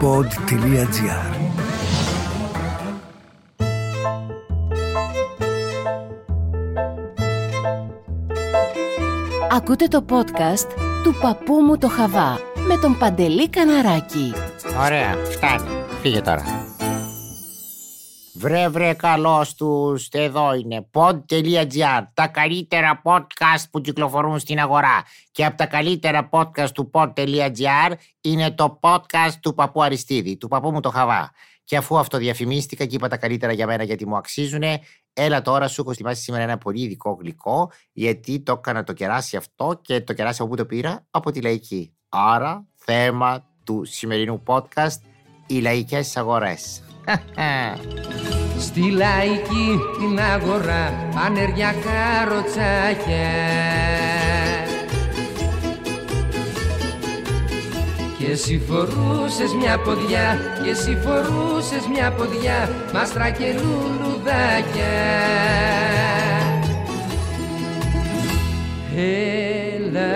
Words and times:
pod.gr 0.00 1.34
Ακούτε 9.50 9.88
το 9.88 10.04
podcast 10.10 10.68
του 11.04 11.14
παππού 11.20 11.54
μου 11.54 11.78
το 11.78 11.88
Χαβά 11.88 12.38
με 12.68 12.76
τον 12.76 12.98
Παντελή 12.98 13.48
Καναράκη. 13.48 14.32
Ωραία, 14.84 15.14
φτάνει. 15.30 15.68
Φύγε 16.02 16.20
τώρα. 16.20 16.55
Βρε 18.46 18.68
βρε 18.68 18.94
καλώς 18.94 19.54
τους, 19.54 20.08
εδώ 20.08 20.54
είναι 20.54 20.88
pod.gr, 20.92 22.02
τα 22.14 22.26
καλύτερα 22.26 23.02
podcast 23.04 23.64
που 23.70 23.80
κυκλοφορούν 23.80 24.38
στην 24.38 24.58
αγορά. 24.58 25.04
Και 25.32 25.44
από 25.44 25.56
τα 25.56 25.66
καλύτερα 25.66 26.28
podcast 26.32 26.70
του 26.74 26.90
pod.gr 26.92 27.92
είναι 28.20 28.50
το 28.50 28.78
podcast 28.82 29.32
του 29.40 29.54
παππού 29.54 29.82
Αριστίδη, 29.82 30.36
του 30.36 30.48
παππού 30.48 30.70
μου 30.70 30.80
το 30.80 30.90
Χαβά. 30.90 31.30
Και 31.64 31.76
αφού 31.76 31.98
αυτοδιαφημίστηκα 31.98 32.84
και 32.84 32.94
είπα 32.94 33.08
τα 33.08 33.16
καλύτερα 33.16 33.52
για 33.52 33.66
μένα 33.66 33.82
γιατί 33.82 34.06
μου 34.06 34.16
αξίζουν, 34.16 34.62
έλα 35.12 35.42
τώρα 35.42 35.68
σου 35.68 35.80
έχω 35.80 35.90
ετοιμάσει 35.90 36.22
σήμερα 36.22 36.42
ένα 36.42 36.58
πολύ 36.58 36.80
ειδικό 36.82 37.16
γλυκό, 37.20 37.70
γιατί 37.92 38.40
το 38.40 38.52
έκανα 38.52 38.84
το 38.84 38.92
κεράσι 38.92 39.36
αυτό 39.36 39.80
και 39.82 40.00
το 40.00 40.12
κεράσι 40.12 40.42
από 40.42 40.50
πού 40.50 40.56
το 40.56 40.66
πήρα, 40.66 41.06
από 41.10 41.30
τη 41.30 41.40
λαϊκή. 41.40 41.94
Άρα, 42.08 42.66
θέμα 42.74 43.46
του 43.64 43.84
σημερινού 43.84 44.42
podcast, 44.46 45.00
οι 45.46 45.60
λαϊκές 45.60 46.16
αγορές. 46.16 46.80
Στη 48.66 48.90
λαϊκή 48.90 49.78
την 49.98 50.18
αγορά 50.34 51.08
πανεριά 51.14 51.74
καροτσάκια. 51.84 53.28
Και 58.18 58.26
εσύ 58.32 58.62
φορούσες 58.68 59.54
μια 59.60 59.78
ποδιά 59.78 60.38
και 60.62 60.70
εσύ 60.70 60.98
φορούσες 61.02 61.86
μια 61.92 62.12
ποδιά 62.12 62.70
μάστρα 62.92 63.30
και 63.30 63.44
λουλουδάκια. 63.52 64.96
Έλα 68.96 70.10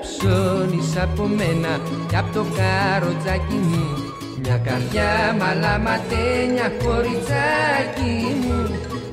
ψώνεις 0.00 0.96
από 0.96 1.26
μένα 1.26 1.80
και 2.08 2.16
από 2.16 2.32
το 2.32 2.46
καροτσάκι 2.56 3.54
μου 3.54 4.07
μια 4.48 4.58
καρδιά 4.58 5.36
μαλαματένια 5.38 6.68
κοριτσάκι 6.84 8.34
μου 8.40 8.62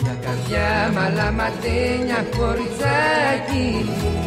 Μια 0.02 0.18
καρδιά 0.22 0.92
μαλαματένια 0.94 2.26
κοριτσάκι 2.38 3.86
μου 3.86 4.24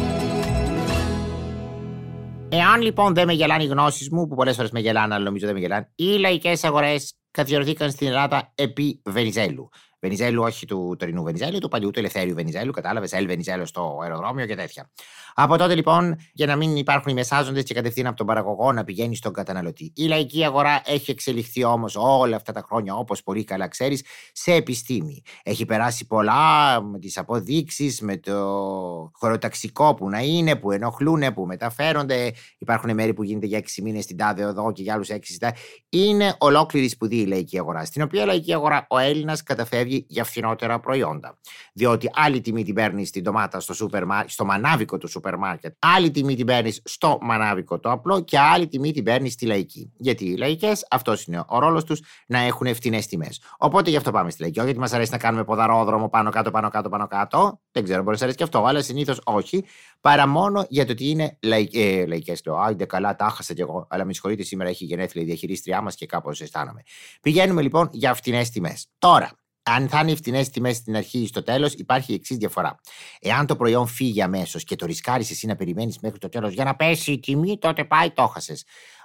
Εάν 2.49 2.81
λοιπόν 2.81 3.13
δεν 3.13 3.25
με 3.25 3.33
γελάνε 3.33 3.63
οι 3.63 3.67
γνώσεις 3.67 4.09
μου, 4.09 4.27
που 4.27 4.35
πολλές 4.35 4.55
φορές 4.55 4.71
με 4.71 4.79
γελάνε, 4.79 5.13
αλλά 5.13 5.23
νομίζω 5.23 5.45
δεν 5.45 5.55
με 5.55 5.61
γελάνε, 5.61 5.91
οι 5.95 6.03
λαϊκές 6.03 6.63
αγορές 6.63 7.13
καθιερωθήκαν 7.31 7.91
στην 7.91 8.07
Ελλάδα 8.07 8.51
επί 8.55 9.01
Βενιζέλου. 9.05 9.69
Βενιζέλου, 9.99 10.43
όχι 10.43 10.65
του 10.65 10.95
τωρινού 10.99 11.23
Βενιζέλου, 11.23 11.59
του 11.59 11.67
παλιού 11.67 11.89
του 11.91 11.99
Ελευθέριου 11.99 12.35
Βενιζέλου, 12.35 12.71
κατάλαβες, 12.71 13.11
Ελ 13.11 13.25
Βενιζέλου 13.25 13.65
στο 13.65 13.99
αεροδρόμιο 14.03 14.45
και 14.45 14.55
τέτοια. 14.55 14.89
Από 15.33 15.57
τότε 15.57 15.75
λοιπόν, 15.75 16.15
για 16.33 16.45
να 16.45 16.55
μην 16.55 16.75
υπάρχουν 16.75 17.11
οι 17.11 17.13
μεσάζοντες 17.13 17.63
και 17.63 17.73
κατευθείαν 17.73 18.07
από 18.07 18.17
τον 18.17 18.25
παραγωγό 18.25 18.71
να 18.71 18.83
πηγαίνει 18.83 19.15
στον 19.15 19.33
καταναλωτή. 19.33 19.91
Η 19.95 20.03
λαϊκή 20.03 20.43
αγορά 20.45 20.81
έχει 20.85 21.11
εξελιχθεί 21.11 21.63
όμως 21.63 21.95
όλα 21.95 22.35
αυτά 22.35 22.53
τα 22.53 22.63
χρόνια, 22.67 22.95
όπως 22.95 23.23
πολύ 23.23 23.43
καλά 23.43 23.67
ξέρεις, 23.67 24.03
σε 24.31 24.53
επιστήμη. 24.53 25.21
Έχει 25.43 25.65
περάσει 25.65 26.07
πολλά 26.07 26.81
με 26.81 26.99
τις 26.99 27.17
αποδείξεις, 27.17 28.01
με 28.01 28.17
το 28.17 28.33
χωροταξικό 29.13 29.93
που 29.93 30.09
να 30.09 30.19
είναι, 30.19 30.55
που 30.55 30.71
ενοχλούν, 30.71 31.33
που 31.33 31.45
μεταφέρονται. 31.45 32.33
Υπάρχουν 32.57 32.93
μέρη 32.93 33.13
που 33.13 33.23
γίνεται 33.23 33.45
για 33.45 33.57
έξι 33.57 33.81
μήνες 33.81 34.03
στην 34.03 34.17
τάδε 34.17 34.45
οδό 34.45 34.71
και 34.71 34.81
για 34.81 34.93
άλλους 34.93 35.09
έξι 35.09 35.37
Είναι 35.89 36.35
ολόκληρη 36.37 36.89
σπουδή 36.89 37.17
η 37.17 37.25
λαϊκή 37.25 37.59
αγορά. 37.59 37.85
Στην 37.85 38.01
οποία 38.01 38.25
λαϊκή 38.25 38.53
αγορά 38.53 38.85
ο 38.89 38.97
Έλληνας 38.97 39.43
καταφεύγει 39.43 39.88
για 40.07 40.23
φθηνότερα 40.23 40.79
προϊόντα. 40.79 41.37
Διότι 41.73 42.09
άλλη 42.13 42.41
τιμή 42.41 42.63
την 42.63 42.73
παίρνεις 42.73 43.07
στην 43.07 43.23
ντομάτα 43.23 43.59
στο, 43.59 43.73
σούπερ, 43.73 44.03
στο 44.25 44.45
μανάβικο 44.45 44.97
του 44.97 45.07
σούπερ 45.07 45.37
μάρκετ. 45.37 45.75
Άλλη 45.79 46.11
τιμή 46.11 46.35
την 46.35 46.45
παίρνεις 46.45 46.81
στο 46.85 47.17
μανάβικο 47.21 47.79
το 47.79 47.91
απλό 47.91 48.19
και 48.19 48.39
άλλη 48.39 48.67
τιμή 48.67 48.91
την 48.91 49.03
παίρνεις 49.03 49.33
στη 49.33 49.45
λαϊκή. 49.45 49.93
Γιατί 49.97 50.25
οι 50.25 50.37
λαϊκές, 50.37 50.85
αυτός 50.89 51.25
είναι 51.25 51.43
ο 51.47 51.59
ρόλος 51.59 51.83
τους, 51.83 52.01
να 52.27 52.39
έχουν 52.39 52.75
φθηνέ 52.75 52.99
τιμές. 52.99 53.41
Οπότε 53.57 53.89
γι' 53.89 53.97
αυτό 53.97 54.11
πάμε 54.11 54.29
στη 54.29 54.41
λαϊκή. 54.41 54.59
Όχι 54.59 54.67
γιατί 54.67 54.83
μας 54.83 54.93
αρέσει 54.93 55.11
να 55.11 55.17
κάνουμε 55.17 55.43
ποδαρόδρομο 55.43 56.09
πάνω 56.09 56.29
κάτω, 56.29 56.51
πάνω 56.51 56.69
κάτω, 56.69 56.89
πάνω 56.89 57.07
κάτω. 57.07 57.59
Δεν 57.71 57.83
ξέρω, 57.83 58.03
μπορεί 58.03 58.17
να 58.17 58.23
αρέσει 58.23 58.37
και 58.37 58.43
αυτό, 58.43 58.63
αλλά 58.65 58.81
συνήθως 58.81 59.21
όχι. 59.23 59.65
Παρά 60.01 60.27
μόνο 60.27 60.65
για 60.69 60.85
το 60.85 60.91
ότι 60.91 61.09
είναι 61.09 61.37
ε, 61.73 62.05
λαϊκές. 62.05 62.41
Λέω, 62.45 62.57
Άιντε 62.57 62.85
καλά, 62.85 63.15
τα 63.15 63.25
άχασα 63.25 63.53
κι 63.53 63.61
εγώ. 63.61 63.87
Αλλά 63.89 64.05
με 64.05 64.13
συγχωρείτε, 64.13 64.43
σήμερα 64.43 64.69
έχει 64.69 64.85
γενέθλια 64.85 65.23
η 65.23 65.25
διαχειρίστριά 65.25 65.81
μας 65.81 65.95
και 65.95 66.05
κάπως 66.05 66.41
αισθάνομαι. 66.41 66.83
Πηγαίνουμε 67.21 67.61
λοιπόν 67.61 67.89
για 67.91 68.13
φθηνέ 68.13 68.43
τιμές. 68.43 68.87
Τώρα, 68.97 69.31
αν 69.63 69.89
θα 69.89 69.99
είναι 69.99 70.15
φθηνέ 70.15 70.43
τιμές 70.43 70.75
στην 70.75 70.95
αρχή 70.95 71.19
ή 71.19 71.27
στο 71.27 71.43
τέλος, 71.43 71.73
υπάρχει 71.73 72.11
η 72.11 72.15
εξής 72.15 72.37
διαφορά. 72.37 72.79
Εάν 73.19 73.45
το 73.45 73.55
προϊόν 73.55 73.87
φύγει 73.87 74.21
αμέσως 74.21 74.63
και 74.63 74.75
το 74.75 74.85
ρισκάρεις 74.85 75.31
εσύ 75.31 75.47
να 75.47 75.55
περιμένεις 75.55 75.99
μέχρι 75.99 76.17
το 76.17 76.29
τέλος 76.29 76.53
για 76.53 76.63
να 76.63 76.75
πέσει 76.75 77.11
η 77.11 77.19
τιμή, 77.19 77.57
τότε 77.57 77.85
πάει, 77.85 78.11
το 78.11 78.27
χασε. 78.27 78.57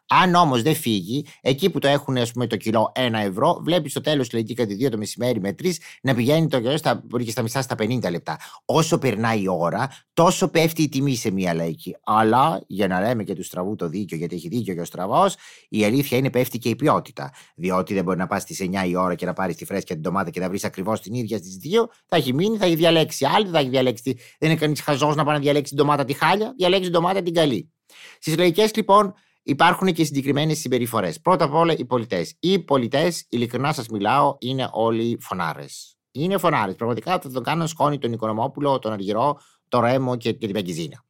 Αν 0.07 0.35
όμως 0.35 0.63
δεν 0.63 0.75
φύγει, 0.75 1.27
εκεί 1.41 1.71
που 1.71 1.79
το 1.79 1.89
έχουν 1.89 2.17
ας 2.17 2.33
πούμε, 2.33 2.47
το 2.47 2.57
κιλό 2.57 2.93
1 2.95 3.13
ευρώ, 3.13 3.61
βλέπεις 3.63 3.91
στο 3.91 4.01
τέλος 4.01 4.33
λογική 4.33 4.55
κάτι 4.55 4.87
2 4.87 4.91
το 4.91 4.97
μεσημέρι 4.97 5.41
με 5.41 5.55
3 5.63 5.71
να 6.03 6.15
πηγαίνει 6.15 6.49
το 6.49 6.61
κιλό 6.61 6.77
στα, 6.77 7.05
και 7.25 7.31
στα 7.31 7.43
μισά 7.43 7.63
στα 7.63 7.75
50 7.79 8.11
λεπτά. 8.11 8.39
Όσο 8.65 8.99
περνάει 8.99 9.43
η 9.43 9.49
ώρα, 9.49 9.91
τόσο 10.13 10.49
πέφτει 10.49 10.83
η 10.83 10.89
τιμή 10.89 11.15
σε 11.15 11.31
μία 11.31 11.55
λαϊκή. 11.55 11.97
Αλλά 12.05 12.63
για 12.67 12.87
να 12.87 13.01
λέμε 13.01 13.25
και 13.25 13.35
του 13.35 13.43
στραβού 13.43 13.75
το 13.75 13.89
δίκιο, 13.89 14.17
γιατί 14.17 14.35
έχει 14.35 14.49
δίκιο 14.49 14.75
και 14.75 14.81
ο 14.81 14.85
στραβός, 14.85 15.35
η 15.69 15.85
αλήθεια 15.85 16.19
είναι 16.19 16.31
πέφτει 16.31 16.59
και 16.59 16.69
η 16.69 16.77
ποιότητα. 16.77 17.33
Διότι 17.57 17.95
δεν 17.95 18.05
μπορεί 18.05 18.19
να 18.19 18.27
πας 18.27 18.43
στις 18.43 18.61
9 18.61 18.89
η 18.89 18.97
ώρα 18.97 19.15
και 19.15 19.27
να 19.27 19.33
πάρεις 19.33 19.57
τη 19.57 19.65
φρέσκια 19.65 19.95
την 19.95 20.05
ντομάτα 20.05 20.31
και 20.31 20.41
να 20.41 20.49
βρεις 20.49 20.65
ακριβώς 20.65 21.01
την 21.01 21.15
ίδια 21.15 21.39
στις 21.39 21.59
2. 21.63 21.89
Θα 22.07 22.17
έχει 22.17 22.33
μείνει, 22.33 22.57
θα 22.57 22.65
έχει 22.65 22.75
διαλέξει 22.75 23.25
άλλη, 23.25 23.49
θα 23.49 23.59
έχει 23.59 23.69
διαλέξει. 23.69 24.19
Δεν 24.39 24.51
είναι 24.51 24.59
κανείς 24.59 24.81
χαζός 24.81 25.17
να 25.17 25.25
πάει 25.25 25.35
να 25.35 25.41
διαλέξει 25.41 25.75
την 25.75 25.85
ντομάτα 25.85 26.05
τη 26.05 26.13
χάλια, 26.13 26.53
διαλέξει 26.57 26.91
την 26.91 26.93
ντομάτα 26.93 27.23
την 27.23 27.35
καλή. 27.35 27.73
Στις 28.19 28.37
λαϊκές 28.37 28.75
λοιπόν 28.75 29.15
υπάρχουν 29.45 29.93
και 29.93 30.05
συγκεκριμένες 30.05 30.59
συμπεριφορές. 30.59 31.21
Πρώτα 31.21 31.45
απ' 31.45 31.55
όλα 31.55 31.75
οι 31.77 31.85
πολιτές. 31.85 32.37
Οι 32.41 32.59
πολιτές, 32.59 33.27
ειλικρινά 33.29 33.73
σας 33.73 33.89
μιλάω, 33.89 34.37
είναι 34.41 34.69
όλοι 34.73 35.19
φωνάρες. 35.21 35.97
Είναι 36.11 36.39
φωνάρες. 36.39 36.75
Πραγματικά 36.75 37.19
θα 37.19 37.31
τον 37.31 37.43
κάνουν 37.43 37.67
σκόνη 37.67 37.99
τον 37.99 38.13
Οικονομόπουλο, 38.13 38.79
τον 38.79 38.93
Αργυρό, 38.93 39.39
τον 39.69 39.81
Ρέμο 39.81 40.17
και, 40.17 40.33
και 40.33 40.47
την 40.47 40.55
Παγκιζίνα. 40.55 41.05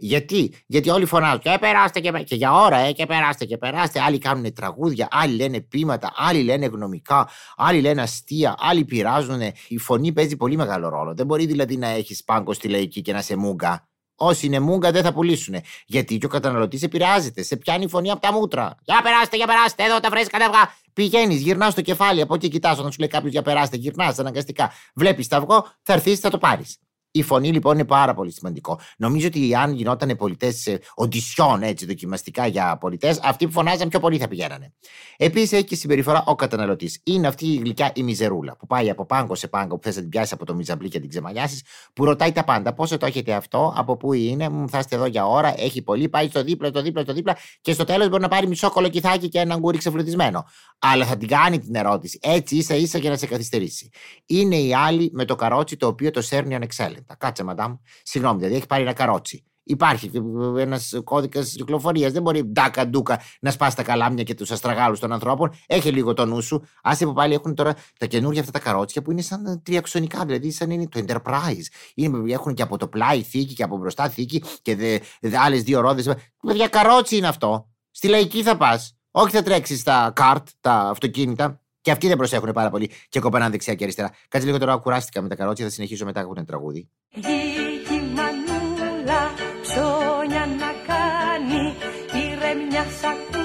Γιατί, 0.00 0.54
γιατί 0.66 0.90
όλοι 0.90 1.04
φωνάζουν 1.04 1.40
και 1.40 1.56
περάστε 1.60 2.00
και, 2.00 2.10
και 2.10 2.34
για 2.34 2.52
ώρα, 2.52 2.76
ε, 2.76 2.92
και 2.92 3.06
περάστε 3.06 3.44
και 3.44 3.56
περάστε. 3.56 4.00
Άλλοι 4.00 4.18
κάνουν 4.18 4.52
τραγούδια, 4.52 5.08
άλλοι 5.10 5.36
λένε 5.36 5.60
πείματα, 5.60 6.12
άλλοι 6.16 6.42
λένε 6.42 6.66
γνωμικά, 6.66 7.28
άλλοι 7.56 7.80
λένε 7.80 8.02
αστεία, 8.02 8.54
άλλοι 8.58 8.84
πειράζουν. 8.84 9.40
Η 9.68 9.78
φωνή 9.78 10.12
παίζει 10.12 10.36
πολύ 10.36 10.56
μεγάλο 10.56 10.88
ρόλο. 10.88 11.14
Δεν 11.14 11.26
μπορεί 11.26 11.46
δηλαδή 11.46 11.76
να 11.76 11.88
έχεις 11.88 12.24
πάγκο 12.24 12.52
στη 12.52 12.68
λαϊκή 12.68 13.02
και 13.02 13.12
να 13.12 13.22
σε 13.22 13.36
μούγκα. 13.36 13.87
Όσοι 14.20 14.46
είναι 14.46 14.60
μούγκα 14.60 14.90
δεν 14.90 15.02
θα 15.02 15.12
πουλήσουν. 15.12 15.54
Γιατί 15.86 16.18
και 16.18 16.26
ο 16.26 16.28
καταναλωτής 16.28 16.82
επηρεάζεται. 16.82 17.42
Σε 17.42 17.56
πιάνει 17.56 17.84
η 17.84 17.88
φωνή 17.88 18.10
από 18.10 18.20
τα 18.20 18.32
μούτρα. 18.32 18.76
Για 18.84 19.00
περάστε, 19.02 19.36
για 19.36 19.46
περάστε, 19.46 19.82
εδώ 19.82 20.00
τα 20.00 20.08
φρέσκα 20.08 20.36
αυγά. 20.36 20.74
Πηγαίνεις, 20.92 21.40
γυρνάς 21.40 21.72
στο 21.72 21.82
κεφάλι, 21.82 22.20
από 22.20 22.34
εκεί 22.34 22.48
κοιτά 22.48 22.72
όταν 22.72 22.92
σου 22.92 22.98
λέει 22.98 23.08
κάποιος 23.08 23.32
για 23.32 23.42
περάστε, 23.42 23.76
γυρνάς 23.76 24.18
αναγκαστικά. 24.18 24.72
Βλέπεις 24.94 25.28
τα 25.28 25.36
αυγό, 25.36 25.66
θα 25.82 25.92
έρθεις, 25.92 26.20
θα 26.20 26.30
το 26.30 26.38
πάρεις. 26.38 26.76
Η 27.18 27.22
φωνή 27.22 27.52
λοιπόν 27.52 27.74
είναι 27.74 27.84
πάρα 27.84 28.14
πολύ 28.14 28.32
σημαντικό. 28.32 28.80
Νομίζω 28.96 29.26
ότι 29.26 29.54
αν 29.54 29.72
γινόταν 29.72 30.16
πωλητές 30.16 30.78
οντισιόν 30.94 31.62
έτσι 31.62 31.86
δοκιμαστικά 31.86 32.46
για 32.46 32.76
πωλητές, 32.80 33.20
αυτοί 33.22 33.46
που 33.46 33.52
φωνάζαν 33.52 33.88
πιο 33.88 34.00
πολύ 34.00 34.18
θα 34.18 34.28
πηγαίνανε. 34.28 34.72
Επίσης 35.16 35.52
έχει 35.52 35.64
και 35.64 35.76
συμπεριφορά 35.76 36.24
ο 36.26 36.34
καταναλωτής. 36.34 37.00
Είναι 37.04 37.26
αυτή 37.26 37.46
η 37.46 37.56
γλυκιά 37.56 37.92
η 37.94 38.02
μιζερούλα 38.02 38.56
που 38.56 38.66
πάει 38.66 38.90
από 38.90 39.06
πάγκο 39.06 39.34
σε 39.34 39.48
πάγκο 39.48 39.76
που 39.76 39.82
θες 39.82 39.94
να 39.94 40.00
την 40.00 40.10
πιάσεις 40.10 40.32
από 40.32 40.44
το 40.44 40.54
μιζαμπλί 40.54 40.88
και 40.88 41.00
την 41.00 41.08
ξεμαλλιάσεις, 41.08 41.62
που 41.92 42.04
ρωτάει 42.04 42.32
τα 42.32 42.44
πάντα. 42.44 42.72
Πόσο 42.72 42.96
το 42.96 43.06
έχετε 43.06 43.32
αυτό, 43.32 43.72
από 43.76 43.96
πού 43.96 44.12
είναι, 44.12 44.48
μου 44.48 44.68
θα 44.68 44.78
είστε 44.78 44.96
εδώ 44.96 45.06
για 45.06 45.26
ώρα, 45.26 45.60
έχει 45.60 45.82
πολύ, 45.82 46.08
πάει 46.08 46.28
στο 46.28 46.42
δίπλα, 46.42 46.68
στο 46.68 46.82
δίπλα, 46.82 47.02
στο 47.02 47.12
δίπλα 47.12 47.36
και 47.60 47.72
στο 47.72 47.84
τέλος 47.84 48.08
μπορεί 48.08 48.22
να 48.22 48.28
πάρει 48.28 48.46
μισό 48.46 48.70
κολοκυθάκι 48.70 49.28
και 49.28 49.38
ένα 49.38 49.56
αγγούρι 49.56 49.78
ξεφλουδισμένο. 49.78 50.44
Αλλά 50.78 51.04
θα 51.06 51.16
την 51.16 51.28
κάνει 51.28 51.58
την 51.58 51.74
ερώτηση 51.74 52.18
έτσι 52.22 52.56
ίσα 52.56 52.74
ίσα 52.74 52.98
για 52.98 53.10
να 53.10 53.16
σε 53.16 53.26
καθυστερήσει. 53.26 53.90
Είναι 54.26 54.56
η 54.56 54.74
άλλη 54.74 55.10
με 55.12 55.24
το 55.24 55.34
καρότσι 55.34 55.76
το 55.76 55.86
οποίο 55.86 56.10
το 56.10 56.22
σέρνει 56.22 56.54
ανεξέλεγκτα. 56.54 57.07
Κάτσε, 57.18 57.44
μαντάμ. 57.44 57.74
Συγγνώμη, 58.02 58.38
δηλαδή 58.38 58.56
έχει 58.56 58.66
πάρει 58.66 58.82
ένα 58.82 58.92
καρότσι. 58.92 59.42
Υπάρχει 59.70 60.10
ένας 60.58 60.94
κώδικας 61.04 61.52
κυκλοφορίας. 61.56 62.12
Δεν 62.12 62.22
μπορεί 62.22 62.44
ντάκα 62.44 62.86
ντούκα 62.88 63.20
να 63.40 63.50
σπάσει 63.50 63.76
τα 63.76 63.82
καλάμια 63.82 64.22
και 64.22 64.34
τους 64.34 64.50
αστραγάλους 64.50 65.00
των 65.00 65.12
ανθρώπων. 65.12 65.52
Έχει 65.66 65.90
λίγο 65.90 66.14
το 66.14 66.26
νου 66.26 66.42
σου. 66.42 66.62
Άσε 66.82 67.04
που 67.04 67.12
πάλι 67.12 67.34
έχουν 67.34 67.54
τώρα 67.54 67.74
τα 67.98 68.06
καινούργια 68.06 68.40
αυτά 68.40 68.52
τα 68.52 68.58
καρότσια 68.58 69.02
που 69.02 69.10
είναι 69.10 69.22
σαν 69.22 69.62
τριαξονικά, 69.64 70.24
δηλαδή 70.24 70.50
σαν 70.50 70.70
είναι 70.70 70.88
το 70.88 71.04
Enterprise. 71.06 71.64
Είναι, 71.94 72.32
έχουν 72.32 72.54
και 72.54 72.62
από 72.62 72.76
το 72.76 72.88
πλάι 72.88 73.22
θήκη 73.22 73.54
και 73.54 73.62
από 73.62 73.76
μπροστά 73.76 74.08
θήκη 74.08 74.42
και 74.62 74.76
δε, 74.76 74.98
δε, 75.20 75.38
άλλες 75.38 75.62
δύο 75.62 75.80
ρόδες. 75.80 76.14
Παιδιά, 76.46 76.68
καρότσι 76.68 77.16
είναι 77.16 77.28
αυτό. 77.28 77.68
Στη 77.90 78.08
λαϊκή 78.08 78.42
θα 78.42 78.56
πας. 78.56 78.96
Όχι 79.10 79.30
θα 79.30 79.42
τρέξεις 79.42 79.80
στα 79.80 80.12
καρτ, 80.14 80.48
τα 80.60 80.72
αυτοκίνητα. 80.72 81.60
Και 81.80 81.90
αυτοί 81.90 82.06
δεν 82.06 82.16
προσέχουν 82.16 82.52
πάρα 82.52 82.70
πολύ 82.70 82.90
και 83.08 83.20
κοπανάνε 83.20 83.50
δεξιά 83.50 83.74
και 83.74 83.84
αριστερά. 83.84 84.10
Κάτσε 84.28 84.46
λίγο 84.46 84.58
τώρα, 84.58 84.76
κουράστηκα 84.76 85.22
με 85.22 85.28
τα 85.28 85.34
καρότσια, 85.34 85.64
θα 85.66 85.72
συνεχίσω 85.72 86.04
μετά 86.04 86.20
από 86.20 86.32
ένα 86.36 86.44
τραγούδι. 86.44 86.88
Γη 87.08 88.00
μανούλα, 88.14 89.22
ψώνια 89.62 90.46
να 90.60 90.70
κάνει, 90.90 91.74
πήρε 92.12 92.54
μια 92.68 92.84
σακούλα 93.00 93.38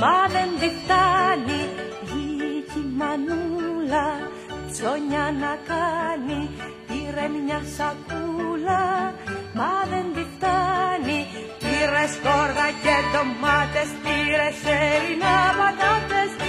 μα 0.00 0.16
δεν 0.34 0.50
τη 0.60 0.68
φτάνει 0.78 1.60
Βγήκε 2.08 2.78
η 2.78 2.84
μανούλα 2.98 4.06
ψώνια 4.70 5.26
να 5.42 5.52
κάνει 5.70 6.40
Πήρε 6.88 7.26
μια 7.44 7.60
σακούλα 7.76 8.82
μα 9.58 9.72
δεν 9.90 10.06
τη 10.14 10.24
φτάνει 10.32 11.18
Πήρες 11.62 12.10
σκόρδα 12.16 12.68
και 12.82 12.96
ντομάτες, 13.10 13.90
πήρες 14.04 14.54
σέλινα 14.62 15.34
πατάτες 15.58 16.43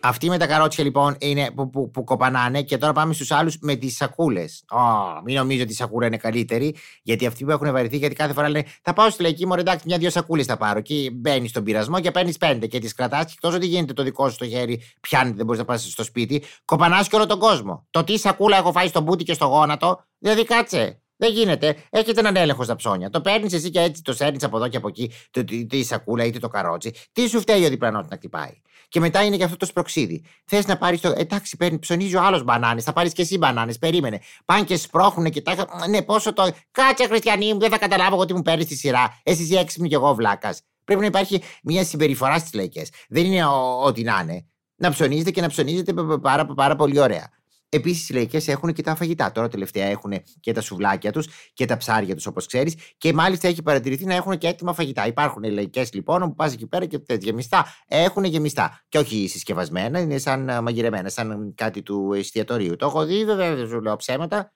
Αυτοί 0.00 0.28
με 0.28 0.38
τα 0.38 0.46
καρότσια 0.46 0.84
λοιπόν 0.84 1.16
είναι 1.18 1.50
που, 1.50 1.70
που, 1.70 1.90
που 1.90 2.04
κοπανάνε 2.04 2.62
και 2.62 2.78
τώρα 2.78 2.92
πάμε 2.92 3.14
στους 3.14 3.30
άλλους 3.30 3.58
με 3.60 3.74
τις 3.74 3.96
σακούλες. 3.96 4.64
Oh, 4.72 5.20
μην 5.24 5.36
νομίζω 5.36 5.62
ότι 5.62 5.72
η 5.72 5.74
σακούλα 5.74 6.06
είναι 6.06 6.16
καλύτερη, 6.16 6.76
γιατί 7.02 7.26
αυτοί 7.26 7.44
που 7.44 7.50
έχουν 7.50 7.72
βαρεθεί, 7.72 7.96
γιατί 7.96 8.14
κάθε 8.14 8.32
φορά 8.32 8.48
λένε 8.48 8.66
Θα 8.82 8.92
πάω 8.92 9.10
στη 9.10 9.22
λαϊκή 9.22 9.46
μου, 9.46 9.54
εντάξει, 9.54 9.84
μια-δυο 9.86 10.10
σακούλες 10.10 10.46
θα 10.46 10.56
πάρω. 10.56 10.80
Και 10.80 11.10
μπαίνεις 11.12 11.50
στον 11.50 11.64
πειρασμό 11.64 12.00
και 12.00 12.10
παίρνεις 12.10 12.36
πέντε 12.36 12.66
και 12.66 12.78
τις 12.78 12.94
κρατάς. 12.94 13.24
Και 13.24 13.32
εκτός 13.34 13.54
ότι 13.54 13.66
γίνεται 13.66 13.92
το 13.92 14.02
δικό 14.02 14.28
σου 14.28 14.34
στο 14.34 14.46
χέρι, 14.46 14.82
πιάνει, 15.00 15.32
δεν 15.32 15.44
μπορείς 15.44 15.60
να 15.60 15.66
πας 15.66 15.90
στο 15.90 16.04
σπίτι, 16.04 16.42
κοπανάς 16.64 17.08
και 17.08 17.16
όλο 17.16 17.26
τον 17.26 17.38
κόσμο. 17.38 17.86
Το 17.90 18.04
τι 18.04 18.18
σακούλα 18.18 18.56
έχω 18.56 18.72
φάει 18.72 18.88
στον 18.88 19.02
μπούτι 19.02 19.24
και 19.24 19.34
στο 19.34 19.46
γόνατο, 19.46 20.04
δηλαδή 20.18 20.44
κάτσε. 20.44 21.02
Δεν 21.20 21.32
γίνεται. 21.32 21.76
Έχετε 21.90 22.20
έναν 22.20 22.36
έλεγχο 22.36 22.64
στα 22.64 22.76
ψώνια. 22.76 23.10
Το 23.10 23.20
παίρνεις 23.20 23.52
εσύ 23.52 23.70
και 23.70 23.80
έτσι 23.80 24.02
το 24.02 24.12
σέρνεις 24.12 24.44
από 24.44 24.56
εδώ 24.56 24.68
και 24.68 24.76
από 24.76 24.88
εκεί, 24.88 25.12
το, 25.30 25.44
τη, 25.44 25.66
τη 25.66 25.82
σακούλα 25.82 26.24
είτε 26.24 26.38
το 26.38 26.48
καρότσι. 26.48 26.92
Τι 27.12 27.28
σου 27.28 27.40
φταίει 27.40 27.64
ο 27.64 27.68
διπλανός 27.68 28.06
να 28.08 28.16
χτυπάει; 28.16 28.60
Και 28.88 29.00
μετά 29.00 29.24
είναι 29.24 29.36
και 29.36 29.44
αυτό 29.44 29.56
το 29.56 29.66
σπροξίδι. 29.66 30.24
Θες 30.44 30.66
να 30.66 30.78
πάρεις 30.78 31.00
το. 31.00 31.12
Εντάξει, 31.16 31.56
παίρνει, 31.56 31.78
ψωνίζει 31.78 32.16
ο 32.16 32.22
άλλος 32.22 32.44
μπανάνες. 32.44 32.84
Θα 32.84 32.92
πάρεις 32.92 33.12
και 33.12 33.22
εσύ 33.22 33.38
μπανάνες. 33.38 33.78
Περίμενε. 33.78 34.20
Πάνε 34.44 34.64
και 34.64 34.76
σπρώχνουν 34.76 35.30
και 35.30 35.40
τα. 35.40 35.86
Ναι, 35.88 36.02
πόσο 36.02 36.32
το. 36.32 36.50
Κάτσε, 36.70 37.06
Χριστιανή 37.06 37.52
μου, 37.52 37.58
δεν 37.58 37.70
θα 37.70 37.78
καταλάβω 37.78 38.14
εγώ 38.14 38.24
τι 38.24 38.34
μου 38.34 38.42
παίρνεις 38.42 38.66
τη 38.66 38.74
σειρά. 38.74 39.20
Εσύ 39.22 39.42
είσαι 39.42 39.58
έξυπνη 39.58 39.88
κι 39.88 39.94
εγώ 39.94 40.14
βλάκας. 40.14 40.60
Πρέπει 40.84 41.00
να 41.00 41.06
υπάρχει 41.06 41.42
μια 41.62 41.84
συμπεριφορά 41.84 42.38
στις 42.38 42.52
λαϊκές. 42.52 42.90
Δεν 43.08 43.24
είναι 43.24 43.44
ό,τι 43.84 44.02
να 44.02 44.20
είναι. 44.22 44.46
Να 44.76 44.90
ψωνίζετε 44.90 45.30
και 45.30 45.40
να 45.40 45.48
ψωνίζετε 45.48 45.92
πάρα, 46.22 46.46
πάρα 46.46 46.76
πολύ 46.76 47.00
ωραία. 47.00 47.30
Επίσης, 47.68 48.08
οι 48.08 48.12
λαϊκές 48.12 48.48
έχουν 48.48 48.72
και 48.72 48.82
τα 48.82 48.94
φαγητά. 48.94 49.32
Τώρα 49.32 49.48
τελευταία 49.48 49.86
έχουν 49.86 50.12
και 50.40 50.52
τα 50.52 50.60
σουβλάκια 50.60 51.12
τους 51.12 51.28
και 51.54 51.64
τα 51.64 51.76
ψάρια 51.76 52.14
τους, 52.14 52.26
όπως 52.26 52.46
ξέρεις. 52.46 52.74
Και 52.98 53.12
μάλιστα 53.12 53.48
έχει 53.48 53.62
παρατηρηθεί 53.62 54.04
να 54.04 54.14
έχουν 54.14 54.38
και 54.38 54.46
έτοιμα 54.46 54.72
φαγητά. 54.74 55.06
Υπάρχουν 55.06 55.44
λαϊκές 55.44 55.92
λοιπόν 55.92 56.20
που 56.20 56.34
πας 56.34 56.52
εκεί 56.52 56.66
πέρα 56.66 56.86
και 56.86 56.98
τέτοια 56.98 57.30
γεμιστά. 57.30 57.66
Έχουν 57.86 58.24
γεμιστά. 58.24 58.84
Και 58.88 58.98
όχι 58.98 59.28
συσκευασμένα, 59.28 60.00
είναι 60.00 60.18
σαν 60.18 60.62
μαγειρεμένα, 60.62 61.08
σαν 61.08 61.54
κάτι 61.54 61.82
του 61.82 62.12
εστιατορίου. 62.12 62.76
Το 62.76 62.86
έχω 62.86 63.04
δει, 63.04 63.24
βέβαια, 63.24 63.54
δεν 63.54 63.68
σου 63.68 63.80
λέω 63.80 63.96
ψέματα. 63.96 64.52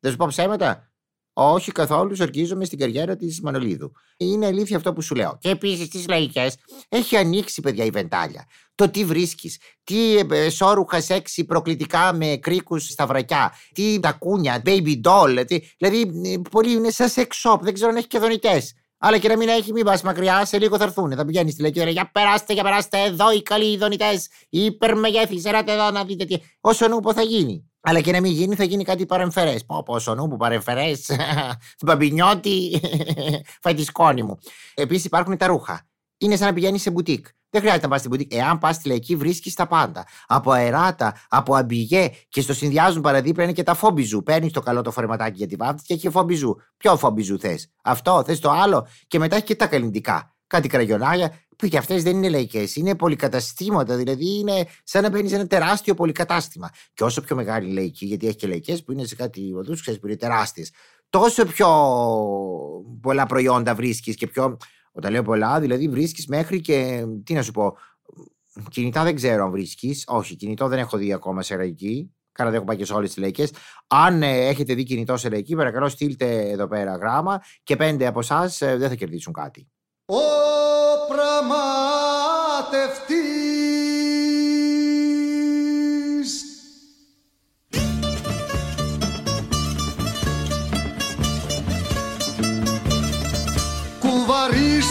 Δεν 0.00 0.10
σου 0.10 0.16
πω 0.16 0.26
ψέματα. 0.26 0.88
Όχι 1.36 1.72
καθόλου, 1.72 2.16
ορκίζομαι 2.20 2.64
στην 2.64 2.78
καριέρα 2.78 3.16
της 3.16 3.40
Μανολίδου. 3.40 3.92
Είναι 4.16 4.46
αλήθεια 4.46 4.76
αυτό 4.76 4.92
που 4.92 5.02
σου 5.02 5.14
λέω. 5.14 5.38
Και 5.40 5.48
επίσης 5.50 5.86
στι 5.86 6.04
λαϊκές 6.08 6.56
έχει 6.88 7.16
ανοίξει, 7.16 7.60
παιδιά, 7.60 7.84
η 7.84 7.90
βεντάλια. 7.90 8.46
Το 8.74 8.88
τι 8.88 9.04
βρίσκεις, 9.04 9.58
τι 9.84 10.16
ε, 10.30 10.50
σόρουχα 10.50 11.00
σεξι 11.00 11.44
προκλητικά 11.44 12.12
με 12.12 12.36
κρίκους 12.36 12.84
στα 12.86 13.06
βρακιά, 13.06 13.52
τι 13.74 14.00
τακούνια, 14.00 14.62
baby 14.66 15.00
doll. 15.04 15.44
Τι, 15.46 15.58
δηλαδή, 15.78 16.30
ε, 16.32 16.36
πολύ 16.50 16.72
είναι 16.72 16.90
σαν 16.90 17.08
sex 17.14 17.26
shop, 17.42 17.58
δεν 17.60 17.74
ξέρω 17.74 17.90
αν 17.90 17.96
έχει 17.96 18.06
και 18.06 18.18
δονητέ. 18.18 18.62
Αλλά 18.98 19.18
και 19.18 19.28
να 19.28 19.36
μην 19.36 19.48
έχει, 19.48 19.72
μην 19.72 19.84
πας 19.84 20.02
μακριά, 20.02 20.44
σε 20.44 20.58
λίγο 20.58 20.76
θα 20.76 20.84
έρθουν. 20.84 21.16
Θα 21.16 21.24
πηγαίνεις 21.24 21.52
στη 21.52 21.62
λαϊκή 21.62 21.80
και 21.80 21.90
για 21.90 22.10
περάστε, 22.10 22.52
για 22.52 22.62
περάστε, 22.62 23.02
εδώ 23.02 23.32
οι 23.32 23.42
καλοί 23.42 23.76
δονητέ, 23.76 24.10
οι 24.48 24.64
υπερμεγέθη, 24.64 25.40
σεράτε 25.40 25.72
εδώ 25.72 25.90
να 25.90 26.04
δείτε 26.04 26.24
τι. 26.24 26.36
Όσο 26.60 26.88
νου 26.88 27.12
θα 27.14 27.22
γίνει. 27.22 27.70
Αλλά 27.80 28.00
και 28.00 28.12
να 28.12 28.20
μην 28.20 28.32
γίνει, 28.32 28.54
θα 28.54 28.64
γίνει 28.64 28.84
κάτι 28.84 29.06
παρεμφερές. 29.06 29.64
Πω, 29.64 29.82
πω, 29.82 30.14
νου 30.14 30.28
που 30.28 30.36
παρεμφερές. 30.36 30.98
Στην 31.74 31.86
Παμπινιώτη, 31.86 32.80
φάει 33.62 33.74
τη 33.74 33.84
σκόνη 33.84 34.22
μου. 34.22 34.38
Επίσης 34.74 35.04
υπάρχουν 35.04 35.36
τα 35.36 35.46
ρούχα. 35.46 35.88
Είναι 36.18 36.36
σαν 36.36 36.46
να 36.46 36.52
πηγαίνεις 36.52 36.82
σε 36.82 36.90
μπουτίκ. 36.90 37.26
Δεν 37.54 37.62
χρειάζεται 37.62 37.86
να 37.86 37.92
πας 37.92 38.00
στην 38.00 38.10
μπουτίκ. 38.10 38.34
Εάν 38.34 38.58
πας 38.58 38.76
στη 38.76 38.88
λαϊκή, 38.88 39.16
βρίσκεις 39.16 39.54
τα 39.54 39.66
πάντα. 39.66 40.06
Από 40.26 40.50
αεράτα, 40.50 41.14
από 41.28 41.54
αμπιγέ 41.54 42.10
και 42.28 42.40
στο 42.40 42.54
συνδυάζουν 42.54 43.02
παραδίπλα 43.02 43.44
είναι 43.44 43.52
και 43.52 43.62
τα 43.62 43.74
φόμπιζου. 43.74 44.22
Παίρνεις 44.22 44.52
το 44.52 44.60
καλό 44.60 44.82
το 44.82 44.90
φορεματάκι 44.90 45.36
για 45.36 45.46
τη 45.46 45.56
βάφτιση 45.56 45.86
και 45.86 45.94
έχει 45.94 46.10
φόμπιζου. 46.10 46.56
Ποιο 46.76 46.96
φόμπιζου 46.96 47.38
θες; 47.38 47.70
Αυτό, 47.82 48.22
θες 48.26 48.38
το 48.40 48.50
άλλο; 48.50 48.86
Και 49.06 49.18
μετά 49.18 49.36
έχει 49.36 49.44
και 49.44 49.54
τα 49.54 49.66
καλλιντικά. 49.66 50.34
Κάτι 50.46 50.68
κραγιονάρια 50.68 51.38
που 51.56 51.66
και 51.66 51.78
αυτές 51.78 52.02
δεν 52.02 52.16
είναι 52.16 52.28
λαϊκές. 52.28 52.76
Είναι 52.76 52.94
πολυκαταστήματα. 52.94 53.96
Δηλαδή 53.96 54.38
είναι 54.38 54.66
σαν 54.84 55.02
να 55.02 55.10
μπαίνεις 55.10 55.30
σε 55.30 55.36
ένα 55.36 55.46
τεράστιο 55.46 55.94
πολυκατάστημα. 55.94 56.70
Και 56.94 57.04
όσο 57.04 57.20
πιο 57.20 57.36
μεγάλη 57.36 57.70
η 57.70 57.72
λαϊκή, 57.72 58.06
γιατί 58.06 58.26
έχει 58.26 58.36
και 58.36 58.46
λαϊκές 58.46 58.84
που 58.84 58.92
είναι 58.92 59.04
σε 59.04 59.14
κάτι 59.14 59.52
οδούς, 59.54 59.80
ξέρεις 59.80 60.00
που 60.00 60.06
είναι 60.06 60.16
τεράστιες. 60.16 60.70
Τόσο 61.08 61.44
πιο 61.44 61.68
πολλά 63.00 63.26
προϊόντα 63.26 63.74
βρίσκεις 63.74 64.14
και 64.16 64.26
πιο. 64.26 64.56
Όταν 64.96 65.12
λέω 65.12 65.22
πολλά, 65.22 65.60
δηλαδή 65.60 65.88
βρίσκεις 65.88 66.26
μέχρι 66.26 66.60
και. 66.60 67.06
Τι 67.24 67.34
να 67.34 67.42
σου 67.42 67.52
πω. 67.52 67.76
Κινητά 68.70 69.02
δεν 69.02 69.14
ξέρω 69.14 69.44
αν 69.44 69.50
βρίσκεις. 69.50 70.04
Όχι, 70.06 70.36
κινητό 70.36 70.68
δεν 70.68 70.78
έχω 70.78 70.96
δει 70.96 71.12
ακόμα 71.12 71.42
σε 71.42 71.56
λαϊκή. 71.56 72.14
Κάνα 72.32 72.50
δεν 72.50 72.58
έχω 72.58 72.68
πάει 72.68 72.76
και 72.76 72.84
σε 72.84 72.92
όλες 72.92 73.08
τις 73.08 73.18
λαϊκές. 73.18 73.52
Αν 73.86 74.22
ε, 74.22 74.46
έχετε 74.46 74.74
δει 74.74 74.82
κινητό 74.82 75.16
σε 75.16 75.28
λαϊκή, 75.28 75.54
παρακαλώ 75.54 75.88
στείλτε 75.88 76.50
εδώ 76.50 76.66
πέρα 76.66 76.96
γράμμα 76.96 77.42
και 77.62 77.76
πέντε 77.76 78.06
από 78.06 78.18
εσάς 78.18 78.60
ε, 78.60 78.76
δεν 78.76 78.88
θα 78.88 78.94
κερδίσουν 78.94 79.32
κάτι. 79.32 79.68
Ο 80.06 80.16
πραγματευτής 81.08 83.53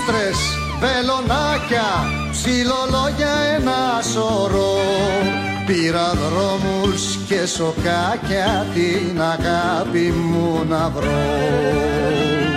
Κουβαρίστρες, 0.05 0.39
βελονάκια, 0.79 1.89
ψιλολόγια 2.31 3.33
ένα 3.55 4.01
σωρό. 4.13 4.77
Πήρα 5.65 6.13
δρόμους 6.13 7.17
και 7.27 7.45
σοκάκια 7.45 8.65
την 8.73 9.21
αγάπη 9.21 10.13
μου 10.15 10.65
να 10.69 10.89
βρω 10.89 12.52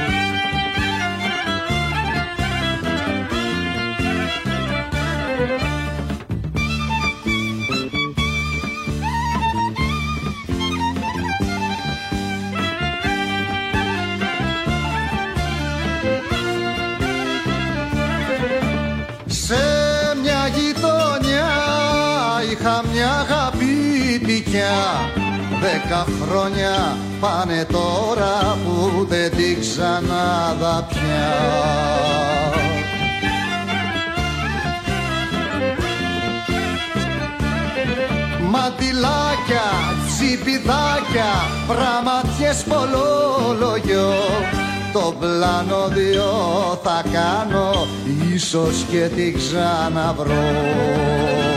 είχα 22.60 22.84
μια 22.92 23.10
αγαπητικιά 23.10 24.74
Δέκα 25.60 26.06
χρόνια 26.22 26.96
πάνε 27.20 27.66
τώρα 27.72 28.58
που 28.64 29.06
δεν 29.08 29.30
την 29.30 29.60
ξανάδα 29.60 30.86
πια 30.88 31.34
Μαντιλάκια, 38.50 39.68
τσιπιδάκια, 40.06 41.32
πραματιές 41.66 42.64
πολλολογιό 42.64 44.12
το 44.92 45.14
πλάνο 45.20 45.88
δυο 45.88 46.80
θα 46.82 47.04
κάνω 47.12 47.86
ίσως 48.34 48.84
και 48.90 49.08
τη 49.14 49.32
ξαναβρω 49.32 51.55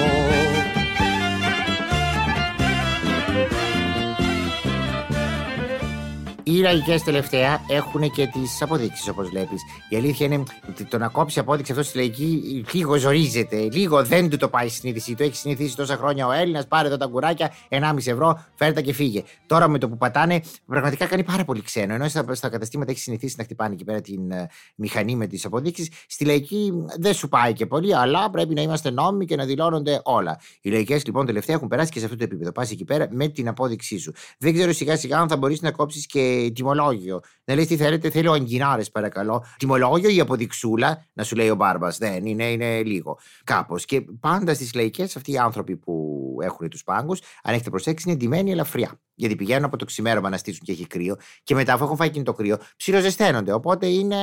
Οι 6.50 6.62
λαϊκές 6.62 7.04
τελευταία 7.04 7.62
έχουν 7.68 8.12
και 8.12 8.28
τις 8.28 8.62
αποδείξεις, 8.62 9.08
όπως 9.08 9.30
βλέπεις. 9.30 9.62
Η 9.90 9.96
αλήθεια 9.96 10.26
είναι 10.26 10.44
ότι 10.70 10.86
το 10.86 10.98
να 10.98 11.08
κόψει 11.08 11.40
απόδειξη 11.40 11.72
αυτός 11.72 11.88
στη 11.88 11.98
λαϊκή 11.98 12.64
λίγο 12.72 12.96
ζορίζεται. 12.98 13.58
Λίγο 13.58 14.04
δεν 14.04 14.30
του 14.30 14.38
το 14.38 14.50
πάει 14.50 14.66
η 14.66 14.70
συνείδηση. 14.70 15.16
Το 15.16 15.24
έχει 15.24 15.36
συνηθίσει 15.36 15.76
τόσα 15.76 15.96
χρόνια 15.96 16.28
ο 16.28 16.32
Έλληνας. 16.32 16.68
Πάρε 16.68 16.88
εδώ 16.88 16.98
τα 16.98 17.06
κουράκια, 17.06 17.54
1,5 17.70 17.98
ευρώ, 17.98 18.46
φέρτα 18.56 18.82
και 18.82 18.94
φύγε. 18.94 19.24
Τώρα 19.46 19.68
με 19.68 19.78
το 19.78 19.90
που 19.90 19.98
πατάνε, 19.98 20.42
πραγματικά 20.66 21.06
κάνει 21.06 21.24
πάρα 21.24 21.46
πολύ 21.46 21.62
ξένο. 21.62 21.94
Ενώ 21.94 22.08
στα, 22.08 22.36
στα 22.36 22.50
καταστήματα 22.50 22.92
έχει 22.92 23.00
συνηθίσει 23.00 23.36
να 23.38 23.44
χτυπάνε 23.44 23.74
εκεί 23.74 23.84
πέρα 23.84 24.02
την 24.02 24.32
uh, 24.32 24.46
μηχανή 24.76 25.16
με 25.16 25.28
τις 25.28 25.46
αποδείξεις. 25.46 25.90
Στη 26.08 26.26
λαϊκή 26.26 26.74
δεν 27.00 27.14
σου 27.14 27.28
πάει 27.28 27.54
και 27.54 27.66
πολύ, 27.66 27.96
αλλά 27.96 28.30
πρέπει 28.30 28.54
να 28.54 28.62
είμαστε 28.62 28.90
νόμιμοι 28.90 29.26
και 29.26 29.36
να 29.36 29.46
δηλώνονται 29.46 30.02
όλα. 30.04 30.40
Οι 30.62 30.70
λαϊκές 30.70 31.06
λοιπόν 31.06 31.26
τελευταία 31.26 31.56
έχουν 31.56 31.68
περάσει 31.68 31.92
και 31.92 32.00
σε 32.00 32.06
αυτό 32.06 32.18
το 32.18 32.24
επίπεδο. 32.24 32.52
Πας 32.52 32.72
εκεί 32.72 32.86
πέρα 32.86 33.08
με 33.12 33.28
την 33.28 33.48
απόδειξή 33.48 33.98
σου. 33.98 34.14
Δεν 34.38 34.54
ξέρω 34.54 34.72
σιγά 34.72 34.98
σιγά 34.98 35.20
αν 35.20 35.28
θα 35.28 35.38
μπορείς 35.38 35.62
να 35.62 35.72
κόψεις 35.72 36.06
και 36.06 36.39
τιμολόγιο. 36.48 37.22
Να 37.44 37.56
λε 37.56 37.66
τι 37.66 37.78
θέλετε, 37.78 38.10
θέλω 38.10 38.32
αγκινάρε 38.32 38.84
παρακαλώ. 38.84 39.46
Τιμολόγιο 39.58 40.10
ή 40.10 40.20
αποδειξούλα, 40.20 41.06
να 41.14 41.24
σου 41.24 41.36
λέει 41.36 41.50
ο 41.50 41.56
Μπάρμπας. 41.56 41.98
Δεν 41.98 42.26
είναι, 42.26 42.52
είναι 42.52 42.84
λίγο. 42.84 43.20
Κάπως. 43.44 43.86
Και 43.86 44.02
πάντα 44.20 44.54
στις 44.54 44.74
λαϊκές 44.74 45.16
αυτοί 45.16 45.32
οι 45.32 45.38
άνθρωποι 45.38 45.76
που 45.76 46.38
έχουν 46.42 46.70
τους 46.70 46.84
πάγκους, 46.84 47.22
αν 47.44 47.54
έχετε 47.54 47.70
προσέξει, 47.70 48.10
είναι 48.10 48.18
ντυμένοι 48.18 48.52
ελαφριά. 48.52 49.00
Γιατί 49.20 49.36
πηγαίνουν 49.36 49.64
από 49.64 49.78
το 49.78 49.86
ξημέρωμα 49.86 50.30
να 50.30 50.38
στήσουν 50.38 50.62
και 50.64 50.72
έχει 50.72 50.88
κρύο, 50.88 51.16
και 51.44 51.56
μετά 51.56 51.74
αφού 51.74 51.84
έχουν 51.84 51.96
φάει 51.96 52.08
εκείνο 52.08 52.24
το 52.24 52.34
κρύο, 52.34 52.58
ψιλοζεσταίνονται. 52.78 53.52
Οπότε 53.52 53.88
είναι 53.88 54.18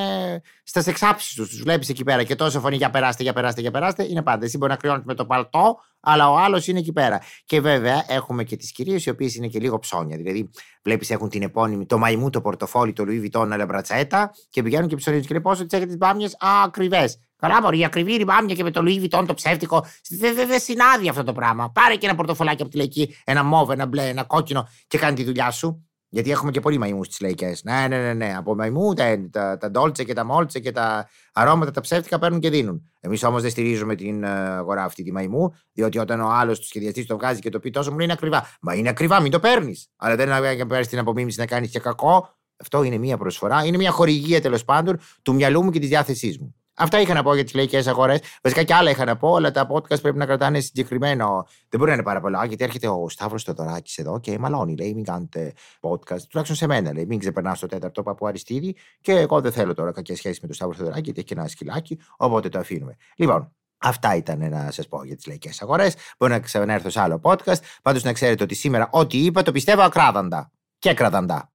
στα 0.63 0.83
εξάψει 0.87 1.37
τους. 1.37 1.49
Τους 1.49 1.61
βλέπεις 1.63 1.89
εκεί 1.89 2.05
πέρα 2.05 2.23
και 2.23 2.35
τόσο 2.35 2.61
φωνή 2.61 2.77
για 2.77 2.91
περάστε, 2.91 3.23
για 3.23 3.33
περάστε, 3.33 3.61
για 3.61 3.71
περάστε. 3.71 4.05
Είναι 4.05 4.23
πάντα. 4.23 4.45
Εσύ 4.45 4.59
μπορεί 4.59 4.71
να 4.73 4.79
κρυώνεις 4.79 5.05
με 5.05 5.15
το 5.15 5.27
παλτό, 5.27 5.79
αλλά 6.01 6.31
ο 6.31 6.39
άλλος 6.39 6.67
είναι 6.67 6.79
εκεί 6.79 6.93
πέρα. 6.93 7.21
Και 7.45 7.61
βέβαια 7.61 8.05
έχουμε 8.09 8.45
και 8.45 8.57
τις 8.57 8.73
κυρίες 8.73 9.07
οι 9.07 9.11
οποίες 9.11 9.35
είναι 9.35 9.47
και 9.47 9.59
λίγο 9.59 9.79
ψώνια. 9.79 10.17
Δηλαδή, 10.17 10.51
βλέπεις 10.83 11.11
έχουν 11.11 11.29
την 11.29 11.43
επώνυμη, 11.43 11.87
το 11.87 11.99
μαϊμού, 11.99 12.31
το 12.31 12.41
πορτοφόλι, 12.41 12.93
το 12.93 13.05
Λουί 13.05 13.21
Βιτόν, 13.21 13.53
αλλά 13.53 13.67
μπρατσέτα 13.67 14.35
και 14.51 14.63
πηγαίνουν 14.63 14.89
και 14.89 14.97
ψωνίζουν. 14.97 15.27
Και 15.27 15.33
λέει 15.33 15.43
πόσο 15.43 15.65
τις 15.65 15.73
έχετε 15.73 15.87
τις 15.87 15.97
μπάμιες, 15.97 16.33
α, 16.33 16.63
ακριβές. 16.65 17.19
Καλά, 17.39 17.61
μπορεί, 17.61 17.79
η 17.79 17.85
ακριβή 17.85 18.17
ρημάμια 18.17 18.55
και 18.55 18.63
με 18.63 18.71
το 18.71 18.83
Λουί 18.83 19.01
Βιτόν 19.01 19.27
το 19.27 19.35
ψεύτικο. 19.35 19.85
Δεν 20.09 20.35
δε, 20.35 20.47
δε 20.47 20.59
συνάδει 20.59 21.09
αυτό 21.09 21.25
το 21.25 21.33
πράγμα. 21.33 21.71
Πάρε 21.71 21.97
και 21.97 22.07
ένα 22.07 22.15
πορτοφολάκι 22.15 22.63
από 22.63 22.71
τη 22.71 22.77
λαϊκή, 22.77 23.17
ένα 23.25 23.45
μόβ, 23.45 23.71
ένα 23.71 23.87
μπλε, 23.87 24.09
ένα 24.09 24.25
κόκκινο 24.25 24.69
και 24.87 24.99
κάνει 24.99 25.17
τη 25.17 25.25
δουλειά 25.25 25.51
σου. 25.51 25.87
Γιατί 26.09 26.31
έχουμε 26.31 26.51
και 26.51 26.61
πολλοί 26.61 26.79
μαϊμούς 26.79 27.07
στις 27.07 27.21
λαϊκές. 27.21 27.63
Ναι, 27.65 27.87
ναι, 27.89 27.99
ναι, 27.99 28.13
ναι. 28.13 28.35
Από 28.37 28.55
μαϊμού 28.55 28.95
τα, 28.95 29.29
τα, 29.31 29.57
τα 29.57 29.71
ντόλτσε 29.71 30.05
και 30.05 30.13
τα 30.13 30.25
μόλτσε 30.25 30.59
και 30.59 30.73
τα 30.73 31.09
αρώματα 31.33 31.71
τα 31.71 31.81
ψεύτικα 31.81 32.19
παίρνουν 32.19 32.41
και 32.41 32.51
δίνουν. 32.51 32.91
Εμείς 33.01 33.23
όμως 33.23 33.43
δεν 33.43 33.51
στηρίζουμε 33.51 33.95
την 33.95 34.25
ε, 34.25 34.29
αγορά 34.29 34.85
αυτή 34.85 35.03
τη 35.03 35.13
μαϊμού, 35.13 35.55
διότι 35.73 35.99
όταν 35.99 36.21
ο 36.21 36.29
άλλος 36.29 36.59
τους 36.59 36.69
σχεδιαστής 36.69 37.07
το 37.07 37.17
βγάζει 37.17 37.41
και 37.41 37.51
το 37.51 37.59
πει 37.59 37.71
τόσο 37.71 37.91
μου 37.91 37.97
λέει 37.97 38.05
είναι 38.05 38.15
ακριβά. 38.15 38.47
Μα 38.61 38.75
είναι 38.75 38.89
ακριβά, 38.89 39.21
μην 39.21 39.31
το 39.31 39.41
παίρνεις. 39.41 39.89
Αλλά 39.97 40.17
δεν 40.17 40.29
είναι 40.29 40.55
να 40.55 40.67
παίρνεις 40.67 40.89
την 40.89 40.99
απομίμηση 40.99 41.39
να 41.39 41.47
κάνεις 41.47 41.71
και 41.71 41.79
κακό. 41.79 42.35
Αυτό 42.61 42.83
είναι 42.83 42.99
μια 42.99 43.17
προσφορά, 43.17 43.65
είναι 43.65 43.77
μια 43.77 43.91
χορηγία 43.91 44.41
τέλος 44.41 44.65
πάντων 44.65 44.99
του 45.23 45.35
μυαλού 45.35 45.65
μου 45.65 45.71
και 45.71 45.79
της 45.79 45.89
διάθεσής 45.89 46.39
μου. 46.39 46.55
Αυτά 46.77 47.01
είχα 47.01 47.15
να 47.15 47.23
πω 47.23 47.35
για 47.35 47.45
τις 47.45 47.55
λαϊκές 47.55 47.87
αγορές. 47.87 48.21
Βασικά 48.43 48.63
και 48.63 48.75
άλλα 48.75 48.91
είχα 48.91 49.05
να 49.05 49.17
πω, 49.17 49.35
αλλά 49.35 49.51
τα 49.51 49.67
podcast 49.71 50.01
πρέπει 50.03 50.19
να 50.19 50.27
κρατάνε 50.27 50.61
συγκεκριμένο. 50.61 51.47
Δεν 51.69 51.79
μπορεί 51.79 51.91
να 51.91 51.93
είναι 51.93 52.03
πάρα 52.03 52.21
πολλά, 52.21 52.45
γιατί 52.45 52.65
έρχεται 52.65 52.89
ο 52.89 53.09
Σταύρος 53.09 53.45
Τοδωράκη 53.45 54.01
εδώ 54.01 54.21
και 54.21 54.39
μαλώνει. 54.39 54.77
Λέει: 54.77 54.95
Μην 54.95 55.05
κάνετε 55.05 55.53
podcast. 55.81 56.21
Τουλάχιστον 56.29 56.55
σε 56.57 56.67
μένα, 56.67 56.93
λέει: 56.93 57.07
Μην 57.07 57.19
ξεπερνάς 57.19 57.59
στο 57.59 57.67
τέταρτο 57.67 58.03
παππού 58.03 58.27
Αριστίδη. 58.27 58.77
Και 59.01 59.13
εγώ 59.13 59.41
δεν 59.41 59.53
θέλω 59.53 59.75
τώρα 59.75 59.93
κακές 59.93 60.19
σχέσεις 60.19 60.41
με 60.41 60.47
τον 60.47 60.57
Σταύρο 60.57 60.77
Τοδωράκη, 60.77 61.03
γιατί 61.05 61.19
έχει 61.19 61.29
και 61.29 61.35
ένα 61.39 61.49
σκυλάκι. 61.49 61.99
Οπότε 62.17 62.49
το 62.49 62.59
αφήνουμε. 62.59 62.97
Λοιπόν, 63.17 63.51
Αυτά 63.79 64.17
ήταν 64.17 64.51
να 64.51 64.71
σας 64.71 64.89
πω 64.89 65.05
για 65.05 65.17
τις 65.17 65.27
λαϊκές 65.27 65.63
αγορές. 65.63 65.95
Μπορεί 66.19 66.33
να 66.33 66.41
ξανάρθω 66.41 66.91
σε 66.91 67.01
άλλο 67.01 67.21
podcast. 67.23 67.59
Πάντως 67.83 68.03
να 68.03 68.13
ξέρετε 68.13 68.43
ότι 68.43 68.55
σήμερα 68.55 68.89
ό,τι 68.93 69.25
είπα 69.25 69.43
το 69.43 69.53
πιστεύω 69.53 69.83
ακράδαντα. 69.83 70.51
Και 70.79 70.95
κραδαντά. 70.95 71.51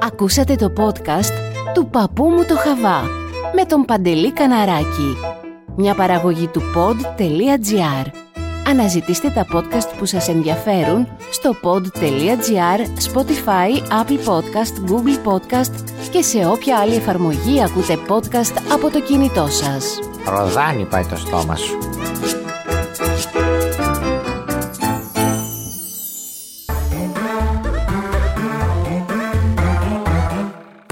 Ακούσατε 0.00 0.54
το 0.54 0.72
podcast 0.76 1.45
του 1.74 1.88
παππού 1.88 2.24
μου 2.24 2.44
το 2.44 2.56
Χαβά 2.56 3.02
με 3.54 3.64
τον 3.64 3.84
Παντελή 3.84 4.32
Καναράκη. 4.32 5.16
Μια 5.76 5.94
παραγωγή 5.94 6.46
του 6.46 6.60
pod.gr. 6.76 8.06
Αναζητήστε 8.68 9.30
τα 9.30 9.46
podcast 9.52 9.96
που 9.98 10.04
σας 10.04 10.28
ενδιαφέρουν 10.28 11.08
στο 11.30 11.50
pod.gr, 11.62 12.80
Spotify, 13.12 14.02
Apple 14.02 14.28
Podcast, 14.28 14.90
Google 14.90 15.32
Podcast 15.32 15.74
και 16.10 16.22
σε 16.22 16.46
όποια 16.46 16.78
άλλη 16.78 16.94
εφαρμογή 16.94 17.62
ακούτε 17.62 17.98
podcast 18.08 18.72
από 18.72 18.90
το 18.90 19.00
κινητό 19.00 19.46
σας. 19.46 19.98
Ροδάνι 20.26 20.84
πάει 20.84 21.04
το 21.04 21.16
στόμα 21.16 21.56
σου. 21.56 21.95